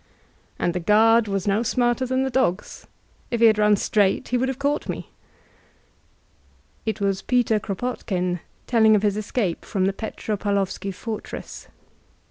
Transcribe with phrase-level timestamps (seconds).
[0.57, 2.87] And the guard was no smarter than the dogs;
[3.29, 5.03] if he had run straight to the gate he would have caught roe/'
[6.87, 11.67] It was Peter Kropotkin telling of his escape from the Petro Paulovsky fortress.